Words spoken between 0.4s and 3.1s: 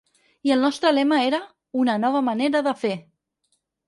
I el nostre lema era ‘Una nova manera de fer’.